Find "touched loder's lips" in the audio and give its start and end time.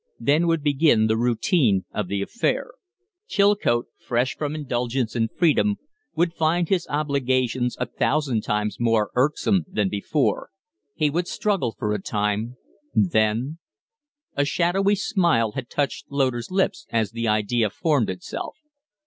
15.69-16.87